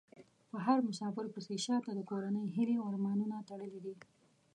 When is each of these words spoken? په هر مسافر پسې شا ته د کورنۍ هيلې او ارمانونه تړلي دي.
په 0.49 0.57
هر 0.65 0.77
مسافر 0.89 1.25
پسې 1.33 1.55
شا 1.65 1.77
ته 1.85 1.91
د 1.95 1.99
کورنۍ 2.09 2.45
هيلې 2.55 2.75
او 2.81 2.85
ارمانونه 2.91 3.35
تړلي 3.49 3.79
دي. 3.85 3.95